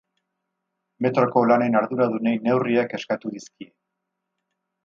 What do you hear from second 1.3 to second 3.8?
lanen arduradunei neurriak eskatu dizkie.